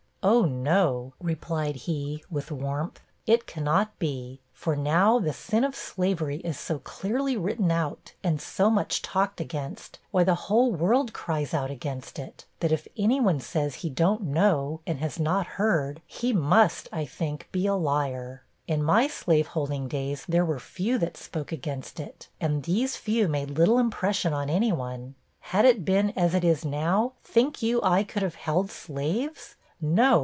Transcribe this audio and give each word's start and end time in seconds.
'O, 0.23 0.45
no,' 0.45 1.13
replied 1.19 1.75
he, 1.75 2.23
with 2.29 2.51
warmth, 2.51 2.99
'it 3.25 3.47
cannot 3.47 3.97
be. 3.97 4.39
For, 4.53 4.75
now, 4.75 5.17
the 5.17 5.33
sin 5.33 5.63
of 5.63 5.75
slavery 5.75 6.37
is 6.41 6.59
so 6.59 6.77
clearly 6.77 7.35
written 7.35 7.71
out, 7.71 8.13
and 8.23 8.39
so 8.39 8.69
much 8.69 9.01
talked 9.01 9.41
against, 9.41 9.97
(why, 10.11 10.23
the 10.23 10.35
whole 10.45 10.71
world 10.73 11.11
cries 11.11 11.55
out 11.55 11.71
against 11.71 12.19
it!) 12.19 12.45
that 12.59 12.71
if 12.71 12.87
any 12.95 13.19
one 13.19 13.39
says 13.39 13.73
he 13.81 13.89
don't 13.89 14.21
know, 14.21 14.79
and 14.85 14.99
has 14.99 15.19
not 15.19 15.47
heard, 15.57 16.03
he 16.05 16.33
must, 16.33 16.87
I 16.93 17.03
think, 17.03 17.49
be 17.51 17.65
a 17.65 17.73
liar. 17.73 18.43
In 18.67 18.83
my 18.83 19.07
slaveholding 19.07 19.87
days, 19.87 20.23
there 20.29 20.45
were 20.45 20.59
few 20.59 20.99
that 20.99 21.17
spoke 21.17 21.51
against 21.51 21.99
it, 21.99 22.27
and 22.39 22.61
these 22.61 22.95
few 22.95 23.27
made 23.27 23.57
little 23.57 23.79
impression 23.79 24.33
on 24.33 24.51
any 24.51 24.71
one. 24.71 25.15
Had 25.39 25.65
it 25.65 25.83
been 25.83 26.11
as 26.11 26.35
it 26.35 26.43
is 26.43 26.63
now, 26.63 27.13
think 27.23 27.63
you 27.63 27.81
I 27.81 28.03
could 28.03 28.21
have 28.21 28.35
held 28.35 28.69
slaves? 28.69 29.55
No! 29.83 30.11